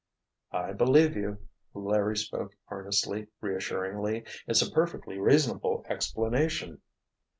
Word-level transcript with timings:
"I 0.55 0.73
believe 0.73 1.15
you!" 1.15 1.37
Larry 1.75 2.17
spoke 2.17 2.53
earnestly, 2.71 3.27
reassuringly. 3.39 4.25
"It's 4.47 4.63
a 4.63 4.71
perfectly 4.71 5.19
reasonable 5.19 5.85
explanation." 5.87 6.81